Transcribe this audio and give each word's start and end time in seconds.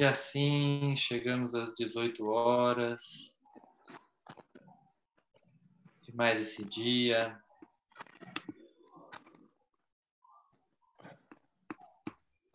E 0.00 0.02
assim 0.02 0.96
chegamos 0.96 1.54
às 1.54 1.74
18 1.74 2.24
horas 2.24 3.36
de 6.00 6.16
mais 6.16 6.40
esse 6.40 6.64
dia. 6.64 7.38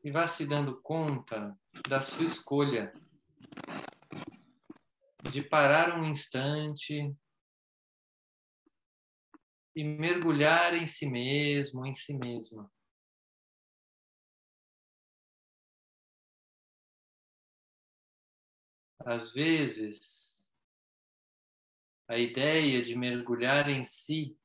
E 0.04 0.10
vá 0.10 0.28
se 0.28 0.44
dando 0.44 0.82
conta 0.82 1.56
da 1.88 2.02
sua 2.02 2.26
escolha 2.26 2.92
de 5.32 5.44
parar 5.44 6.00
um 6.00 6.04
instante 6.04 7.16
e 9.76 9.84
mergulhar 9.84 10.74
em 10.74 10.88
si 10.88 11.08
mesmo, 11.08 11.86
em 11.86 11.94
si 11.94 12.18
mesma. 12.18 12.75
Às 19.06 19.32
vezes, 19.32 20.44
a 22.08 22.18
ideia 22.18 22.84
de 22.84 22.96
mergulhar 22.96 23.70
em 23.70 23.84
si 23.84 24.36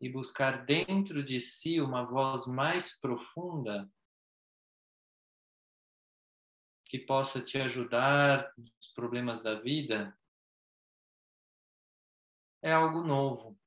e 0.00 0.08
buscar 0.08 0.64
dentro 0.64 1.24
de 1.24 1.40
si 1.40 1.80
uma 1.80 2.04
voz 2.04 2.46
mais 2.46 2.96
profunda 3.00 3.90
que 6.84 6.96
possa 6.96 7.42
te 7.42 7.58
ajudar 7.58 8.52
nos 8.56 8.92
problemas 8.94 9.42
da 9.42 9.60
vida 9.60 10.16
é 12.62 12.72
algo 12.72 13.02
novo. 13.02 13.58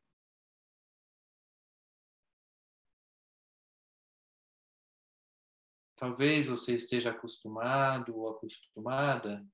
Talvez 6.02 6.48
você 6.48 6.74
esteja 6.74 7.12
acostumado 7.12 8.18
ou 8.18 8.30
acostumada 8.30 9.48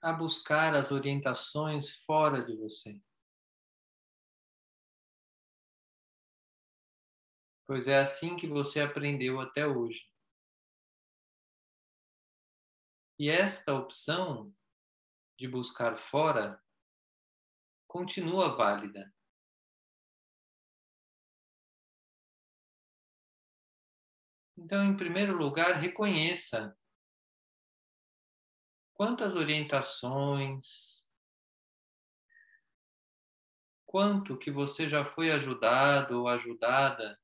a 0.00 0.14
buscar 0.14 0.74
as 0.74 0.90
orientações 0.90 2.02
fora 2.06 2.42
de 2.42 2.56
você. 2.56 2.98
Pois 7.66 7.86
é 7.86 8.00
assim 8.00 8.34
que 8.34 8.46
você 8.46 8.80
aprendeu 8.80 9.38
até 9.38 9.66
hoje. 9.66 10.10
E 13.18 13.28
esta 13.28 13.74
opção 13.74 14.56
de 15.38 15.46
buscar 15.46 15.98
fora 15.98 16.58
continua 17.86 18.56
válida. 18.56 19.12
Então, 24.64 24.84
em 24.86 24.96
primeiro 24.96 25.36
lugar, 25.36 25.80
reconheça 25.80 26.78
quantas 28.94 29.34
orientações, 29.34 31.02
quanto 33.84 34.38
que 34.38 34.52
você 34.52 34.88
já 34.88 35.04
foi 35.04 35.32
ajudado 35.32 36.20
ou 36.20 36.28
ajudada, 36.28 37.20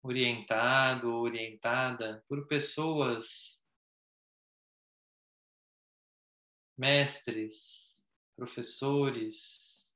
orientado 0.00 1.12
ou 1.12 1.22
orientada 1.24 2.24
por 2.28 2.46
pessoas, 2.46 3.60
mestres, 6.78 8.06
professores, 8.36 9.92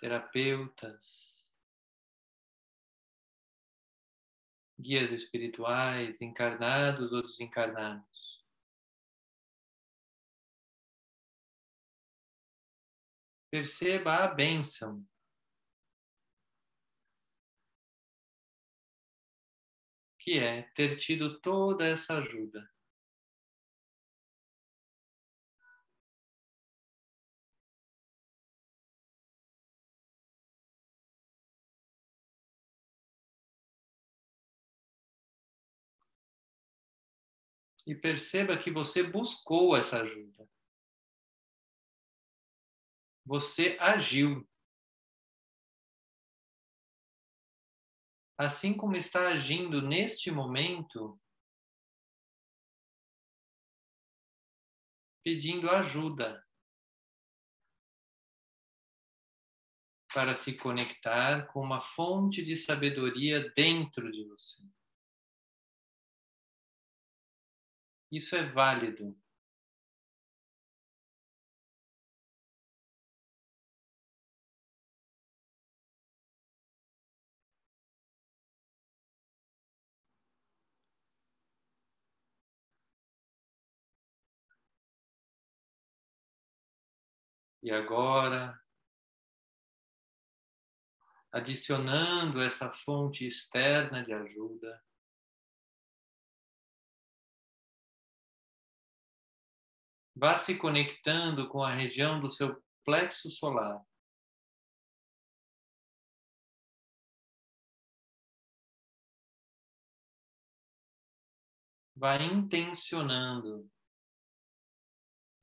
terapeutas, 0.00 1.29
guias 4.80 5.10
espirituais, 5.12 6.20
encarnados 6.20 7.12
ou 7.12 7.22
desencarnados. 7.22 8.08
Perceba 13.50 14.24
a 14.24 14.28
bênção. 14.28 15.04
Que 20.18 20.38
é 20.38 20.62
ter 20.74 20.96
tido 20.96 21.40
toda 21.40 21.84
essa 21.86 22.18
ajuda. 22.18 22.68
E 37.90 37.94
perceba 37.96 38.56
que 38.56 38.70
você 38.70 39.02
buscou 39.02 39.76
essa 39.76 40.02
ajuda. 40.02 40.48
Você 43.26 43.76
agiu. 43.80 44.48
Assim 48.38 48.72
como 48.76 48.94
está 48.94 49.30
agindo 49.30 49.82
neste 49.82 50.30
momento, 50.30 51.20
pedindo 55.24 55.68
ajuda 55.68 56.46
para 60.14 60.36
se 60.36 60.56
conectar 60.56 61.48
com 61.48 61.60
uma 61.60 61.80
fonte 61.80 62.44
de 62.44 62.54
sabedoria 62.54 63.50
dentro 63.50 64.12
de 64.12 64.24
você. 64.28 64.79
Isso 68.10 68.36
é 68.36 68.44
válido. 68.44 69.16
E 87.62 87.70
agora, 87.70 88.58
adicionando 91.30 92.40
essa 92.40 92.72
fonte 92.72 93.26
externa 93.26 94.02
de 94.02 94.12
ajuda, 94.12 94.82
Vá 100.20 100.36
se 100.36 100.54
conectando 100.54 101.48
com 101.48 101.64
a 101.64 101.72
região 101.72 102.20
do 102.20 102.30
seu 102.30 102.62
plexo 102.84 103.30
solar. 103.30 103.82
Vá 111.96 112.16
intencionando. 112.16 113.66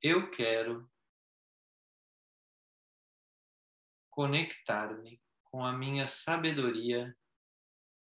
Eu 0.00 0.30
quero 0.30 0.88
conectar-me 4.08 5.20
com 5.42 5.64
a 5.64 5.72
minha 5.72 6.06
sabedoria 6.06 7.18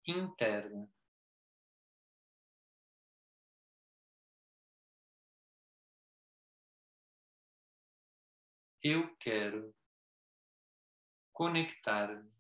interna. 0.05 0.93
Eu 8.85 9.17
quero 9.17 9.75
conectar-me 11.33 12.31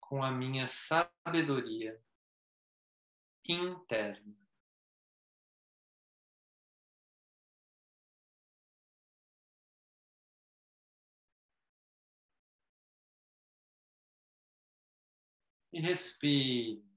com 0.00 0.22
a 0.22 0.30
minha 0.30 0.68
sabedoria 0.68 2.00
interna. 3.44 4.36
E 15.72 15.80
respire. 15.80 16.87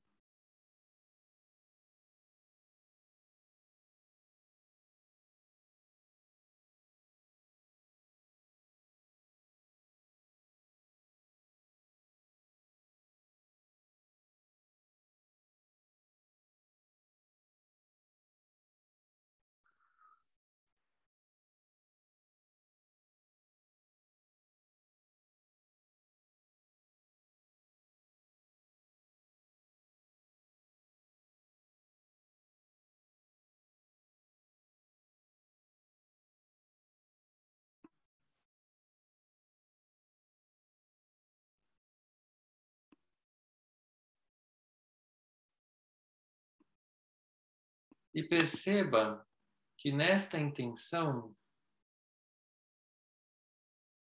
E 48.13 48.24
perceba 48.24 49.25
que 49.78 49.92
nesta 49.92 50.38
intenção, 50.40 51.36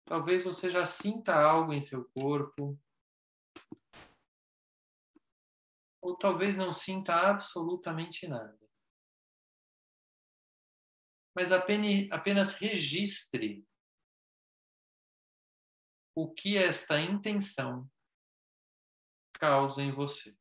talvez 0.05 0.43
você 0.43 0.71
já 0.71 0.85
sinta 0.85 1.35
algo 1.35 1.73
em 1.73 1.81
seu 1.81 2.05
corpo, 2.05 2.79
ou 6.01 6.17
talvez 6.17 6.55
não 6.55 6.71
sinta 6.71 7.13
absolutamente 7.13 8.27
nada. 8.27 8.57
Mas 11.35 11.51
apenas, 11.51 12.53
registre 12.53 13.67
o 16.15 16.33
que 16.33 16.57
esta 16.57 16.99
intenção 16.99 17.87
causa 19.33 19.83
em 19.83 19.91
você. 19.91 20.35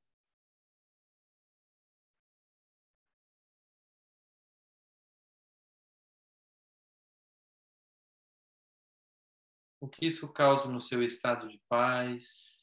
O 9.87 9.89
que 9.89 10.05
isso 10.05 10.33
causa 10.33 10.69
no 10.69 10.81
seu 10.81 11.01
estado 11.01 11.49
de 11.49 11.59
paz, 11.69 12.61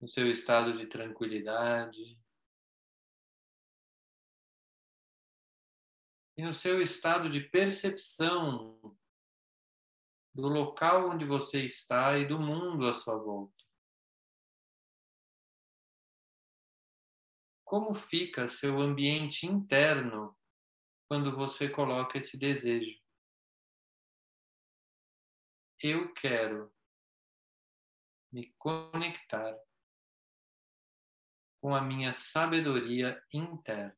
no 0.00 0.06
seu 0.06 0.30
estado 0.30 0.78
de 0.78 0.86
tranquilidade 0.86 2.16
e 6.36 6.42
no 6.44 6.54
seu 6.54 6.80
estado 6.80 7.28
de 7.28 7.40
percepção 7.40 8.96
do 10.32 10.46
local 10.46 11.10
onde 11.10 11.24
você 11.24 11.64
está 11.64 12.16
e 12.16 12.24
do 12.24 12.38
mundo 12.38 12.86
à 12.86 12.94
sua 12.94 13.16
volta. 13.16 13.64
Como 17.64 17.92
fica 17.92 18.46
seu 18.46 18.78
ambiente 18.78 19.46
interno 19.46 20.38
quando 21.08 21.34
você 21.34 21.68
coloca 21.68 22.18
esse 22.18 22.38
desejo? 22.38 23.01
Eu 25.82 26.14
quero 26.14 26.72
me 28.30 28.54
conectar 28.56 29.58
com 31.60 31.74
a 31.74 31.80
minha 31.80 32.12
sabedoria 32.12 33.20
interna. 33.32 33.96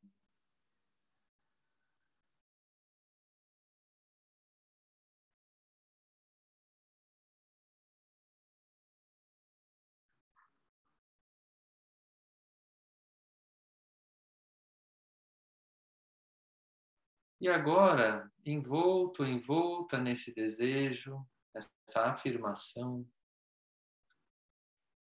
E 17.39 17.47
agora, 17.47 18.33
envolto, 18.43 19.23
envolta 19.23 19.99
nesse 19.99 20.33
desejo, 20.33 21.29
essa 21.55 22.07
afirmação, 22.07 23.09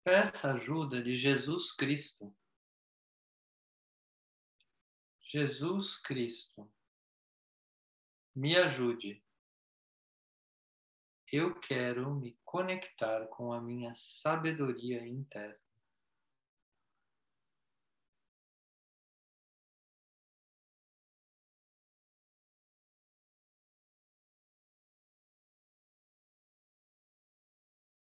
peça 0.05 0.53
ajuda 0.53 1.03
de 1.03 1.15
Jesus 1.15 1.75
Cristo. 1.75 2.35
Jesus 5.21 6.01
Cristo, 6.01 6.73
me 8.35 8.57
ajude. 8.57 9.23
Eu 11.31 11.61
quero 11.61 12.15
me 12.15 12.39
conectar 12.43 13.27
com 13.27 13.53
a 13.53 13.61
minha 13.61 13.95
sabedoria 13.97 15.07
interna. 15.07 15.68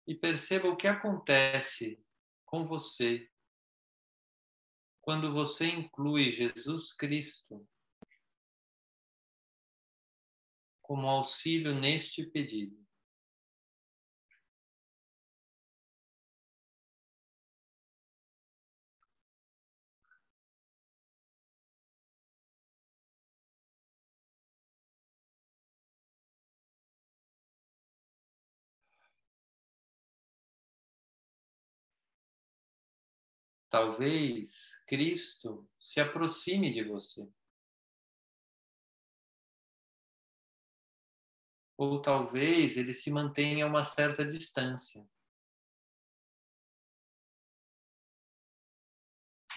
E 0.06 0.14
perceba 0.14 0.68
o 0.68 0.76
que 0.76 0.86
acontece 0.86 2.02
com 2.44 2.66
você 2.66 3.30
quando 5.00 5.32
você 5.32 5.66
inclui 5.66 6.30
Jesus 6.30 6.92
Cristo 6.92 7.66
como 10.80 11.08
auxílio 11.08 11.74
neste 11.74 12.24
pedido. 12.26 12.83
Talvez 33.74 34.80
Cristo 34.86 35.68
se 35.80 35.98
aproxime 35.98 36.72
de 36.72 36.84
você. 36.84 37.28
Ou 41.76 42.00
talvez 42.00 42.76
ele 42.76 42.94
se 42.94 43.10
mantenha 43.10 43.64
a 43.64 43.68
uma 43.68 43.82
certa 43.82 44.24
distância. 44.24 45.04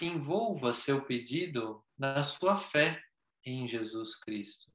Envolva 0.02 0.74
seu 0.74 1.06
pedido 1.06 1.86
na 1.96 2.24
sua 2.24 2.58
fé 2.58 3.00
em 3.44 3.68
Jesus 3.68 4.16
Cristo. 4.16 4.68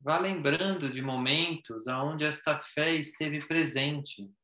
Vá 0.00 0.18
lembrando 0.18 0.90
de 0.90 1.02
momentos 1.02 1.86
onde 1.86 2.24
esta 2.24 2.58
fé 2.62 2.94
esteve 2.94 3.46
presente 3.46 4.34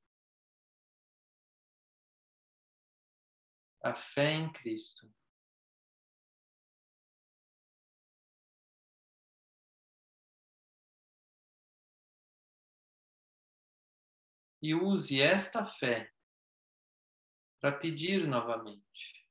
a 3.87 3.95
fé 3.95 4.33
em 4.33 4.53
Cristo. 4.53 5.13
E 14.61 14.75
use 14.75 15.23
esta 15.23 15.65
fé 15.65 16.13
para 17.61 17.79
pedir 17.79 18.27
novamente. 18.27 19.25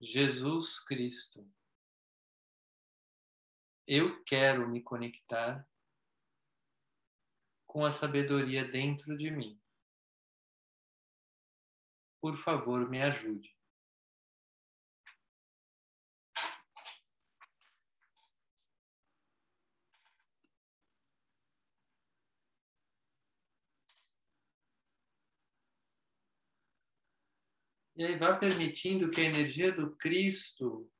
Jesus 0.00 0.80
Cristo, 0.80 1.48
eu 3.86 4.24
quero 4.24 4.68
me 4.68 4.82
conectar 4.82 5.66
com 7.66 7.84
a 7.84 7.90
sabedoria 7.90 8.64
dentro 8.64 9.16
de 9.16 9.30
mim 9.30 9.60
por 12.26 12.36
favor, 12.38 12.90
me 12.90 13.00
ajude. 13.00 13.56
E 27.94 28.04
aí 28.04 28.18
vá 28.18 28.36
permitindo 28.36 29.08
que 29.08 29.20
a 29.20 29.24
energia 29.24 29.70
do 29.70 29.94
Cristo 29.94 30.90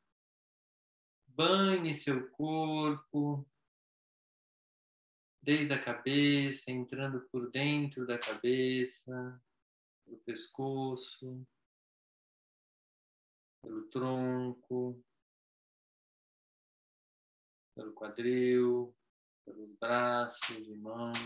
banhe 1.26 1.92
seu 1.92 2.30
corpo, 2.30 3.44
desde 5.42 5.74
a 5.74 5.82
cabeça, 5.82 6.70
entrando 6.70 7.20
por 7.22 7.50
dentro 7.50 8.06
da 8.06 8.16
cabeça, 8.16 9.42
pelo 10.06 10.18
pescoço, 10.20 11.46
pelo 13.60 13.88
tronco, 13.88 15.04
pelo 17.74 17.92
quadril, 17.92 18.96
pelos 19.44 19.74
braços 19.78 20.68
e 20.68 20.74
mãos, 20.76 21.18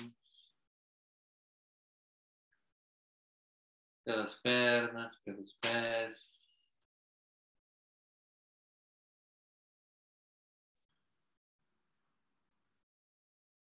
pelas 4.05 4.35
pernas, 4.37 5.17
pelos 5.19 5.53
pés. 5.55 6.41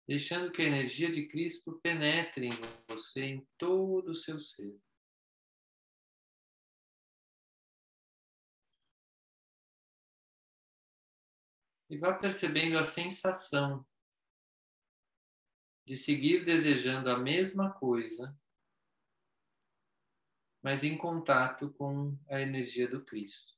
Deixando 0.05 0.51
que 0.53 0.61
a 0.61 0.65
energia 0.65 1.11
de 1.11 1.27
Cristo 1.27 1.81
penetre 1.81 2.47
em 2.47 2.51
você, 2.87 3.23
em 3.23 3.47
todo 3.57 4.11
o 4.11 4.15
seu 4.15 4.39
ser. 4.39 4.79
E 11.89 11.97
vá 11.97 12.13
percebendo 12.13 12.77
a 12.77 12.83
sensação 12.83 13.85
de 15.85 15.95
seguir 15.95 16.43
desejando 16.43 17.09
a 17.09 17.17
mesma 17.17 17.71
coisa, 17.71 18.37
mas 20.61 20.83
em 20.83 20.97
contato 20.97 21.69
com 21.71 22.17
a 22.29 22.41
energia 22.41 22.87
do 22.89 23.03
Cristo. 23.03 23.56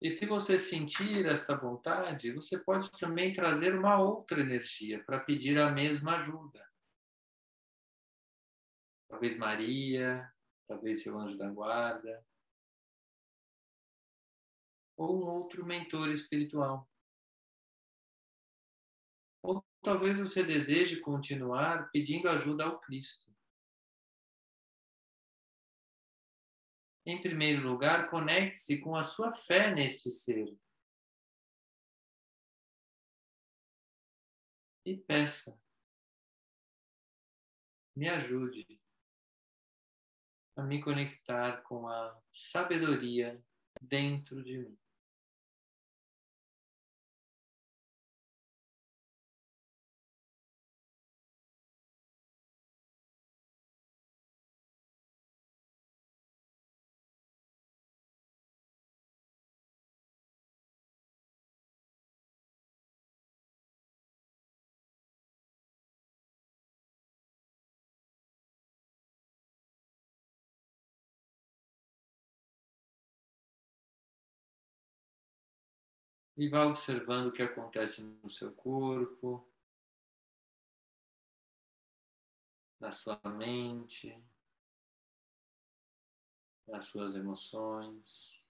E 0.00 0.10
se 0.10 0.26
você 0.26 0.58
sentir 0.58 1.24
esta 1.24 1.56
vontade, 1.56 2.32
você 2.32 2.58
pode 2.58 2.90
também 2.92 3.32
trazer 3.32 3.74
uma 3.74 3.98
outra 3.98 4.40
energia 4.40 5.02
para 5.04 5.20
pedir 5.20 5.58
a 5.58 5.70
mesma 5.70 6.18
ajuda. 6.18 6.64
Talvez 9.08 9.38
Maria, 9.38 10.30
talvez 10.68 11.02
seu 11.02 11.18
anjo 11.18 11.38
da 11.38 11.48
guarda, 11.48 12.24
ou 14.96 15.22
um 15.22 15.26
outro 15.26 15.64
mentor 15.64 16.10
espiritual. 16.10 16.88
Ou 19.42 19.64
talvez 19.82 20.18
você 20.18 20.42
deseje 20.42 21.00
continuar 21.00 21.90
pedindo 21.90 22.28
ajuda 22.28 22.64
ao 22.64 22.80
Cristo. 22.80 23.35
Em 27.08 27.22
primeiro 27.22 27.62
lugar, 27.62 28.10
conecte-se 28.10 28.80
com 28.80 28.96
a 28.96 29.04
sua 29.04 29.30
fé 29.30 29.72
neste 29.72 30.10
ser. 30.10 30.58
E 34.84 34.96
peça, 34.96 35.56
me 37.94 38.08
ajude 38.08 38.80
a 40.56 40.62
me 40.64 40.82
conectar 40.82 41.62
com 41.62 41.88
a 41.88 42.20
sabedoria 42.32 43.40
dentro 43.80 44.42
de 44.42 44.58
mim. 44.58 44.85
E 76.36 76.48
vá 76.50 76.66
observando 76.66 77.28
o 77.28 77.32
que 77.32 77.42
acontece 77.42 78.02
no 78.02 78.28
seu 78.28 78.52
corpo, 78.52 79.48
na 82.78 82.92
sua 82.92 83.18
mente, 83.24 84.22
nas 86.68 86.88
suas 86.88 87.14
emoções. 87.14 88.45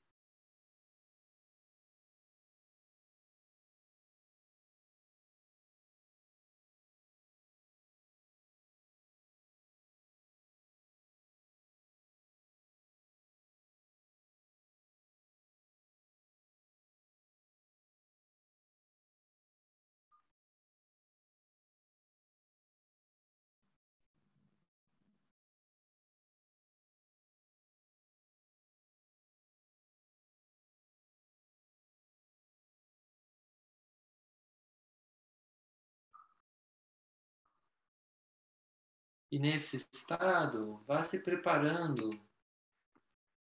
E 39.37 39.38
nesse 39.38 39.76
estado, 39.76 40.83
vá 40.87 41.02
se 41.02 41.19
preparando 41.19 42.09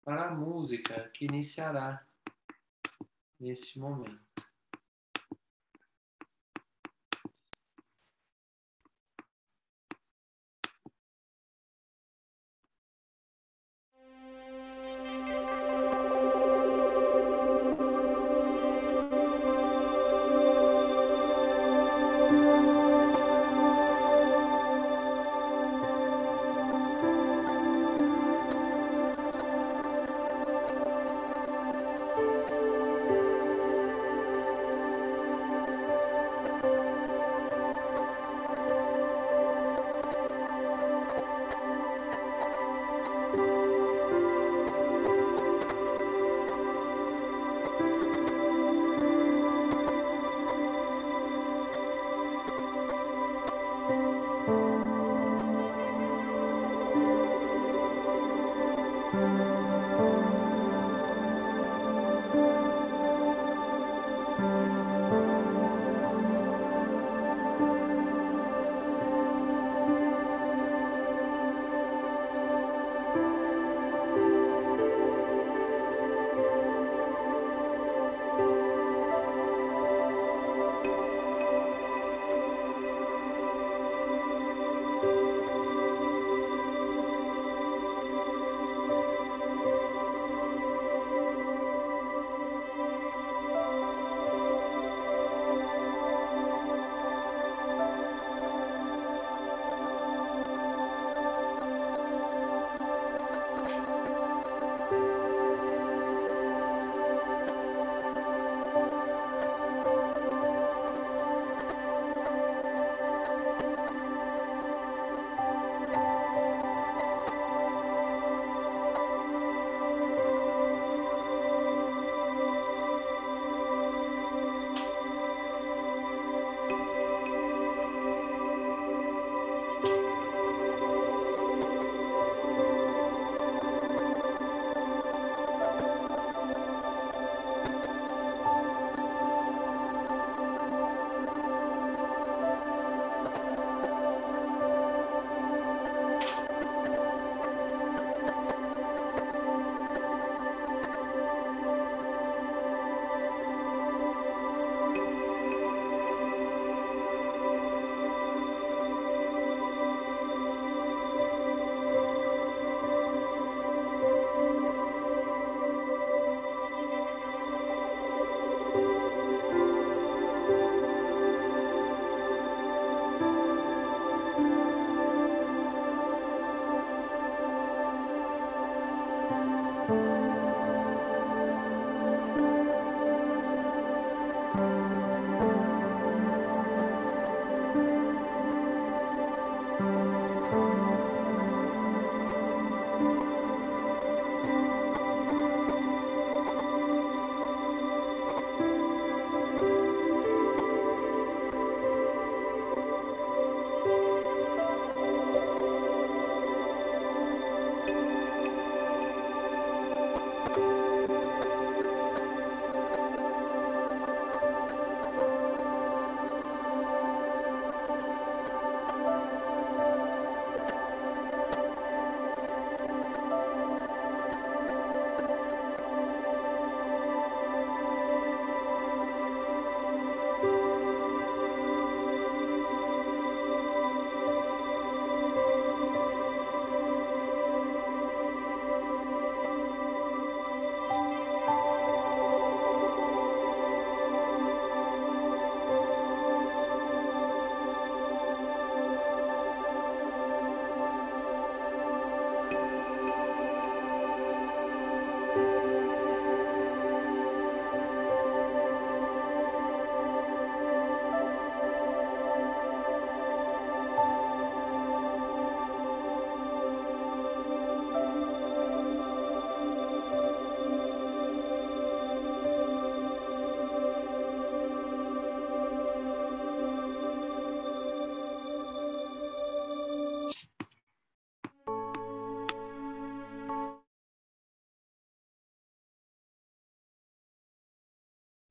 para 0.04 0.28
a 0.28 0.34
música 0.34 1.08
que 1.08 1.24
iniciará 1.24 2.06
neste 3.40 3.78
momento. 3.78 4.25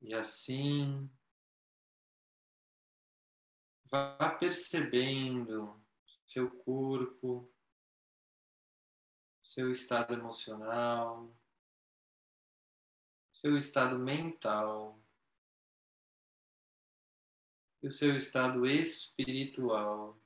E 0.08 0.14
assim, 0.14 1.10
vá 3.86 4.30
percebendo 4.40 5.84
seu 6.28 6.48
corpo, 6.60 7.52
seu 9.42 9.72
estado 9.72 10.14
emocional, 10.14 11.36
seu 13.34 13.58
estado 13.58 13.98
mental 13.98 15.04
e 17.82 17.88
o 17.88 17.92
seu 17.92 18.16
estado 18.16 18.68
espiritual. 18.68 20.22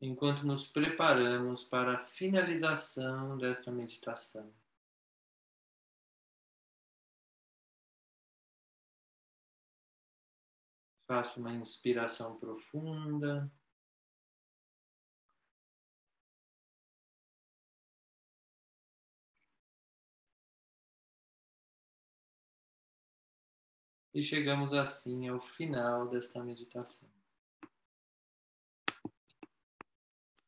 Enquanto 0.00 0.46
nos 0.46 0.66
preparamos 0.70 1.62
para 1.62 1.98
a 1.98 2.04
finalização 2.06 3.36
desta 3.36 3.70
meditação. 3.70 4.63
Faça 11.14 11.38
uma 11.38 11.52
inspiração 11.54 12.36
profunda. 12.40 13.48
E 24.12 24.24
chegamos 24.24 24.72
assim 24.72 25.28
ao 25.28 25.40
final 25.40 26.08
desta 26.08 26.42
meditação. 26.42 27.13